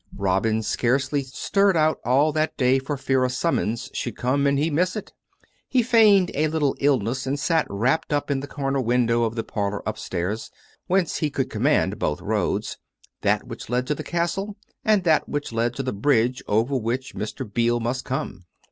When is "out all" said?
1.77-2.31